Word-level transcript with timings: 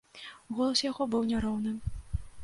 Голас 0.59 0.81
яго 0.85 1.05
быў 1.11 1.27
няроўным. 1.33 1.77